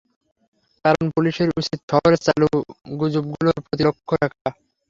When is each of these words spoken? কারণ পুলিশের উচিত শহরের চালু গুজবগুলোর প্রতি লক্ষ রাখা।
কারণ 0.85 1.05
পুলিশের 1.15 1.49
উচিত 1.59 1.79
শহরের 1.89 2.21
চালু 2.25 2.47
গুজবগুলোর 2.99 3.57
প্রতি 3.65 3.83
লক্ষ 3.87 4.09
রাখা। 4.23 4.49